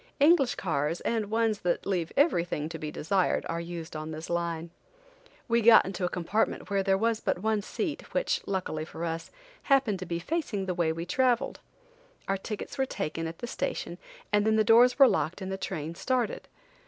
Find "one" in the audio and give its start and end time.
7.43-7.61